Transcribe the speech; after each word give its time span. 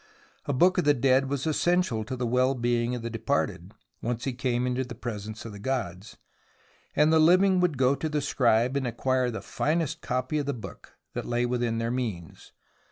A 0.47 0.51
Book 0.53 0.79
of 0.79 0.83
the 0.83 0.95
Dead 0.95 1.29
was 1.29 1.45
essential 1.45 2.03
to 2.05 2.15
the 2.15 2.25
well 2.25 2.55
being 2.55 2.95
of 2.95 3.03
the 3.03 3.09
departed, 3.11 3.71
once 4.01 4.23
he 4.23 4.33
came 4.33 4.65
into 4.65 4.83
the 4.83 4.95
presence 4.95 5.45
of 5.45 5.51
the 5.51 5.59
gods, 5.59 6.17
and 6.95 7.13
the 7.13 7.19
living 7.19 7.59
would 7.59 7.77
go 7.77 7.93
to 7.93 8.09
the 8.09 8.19
scribe 8.19 8.75
and 8.75 8.87
acquire 8.87 9.29
the 9.29 9.43
finest 9.43 10.01
copy 10.01 10.39
of 10.39 10.47
the 10.47 10.55
Book 10.55 10.97
that 11.13 11.27
lay 11.27 11.45
within 11.45 11.77
their 11.77 11.91
means. 11.91 12.51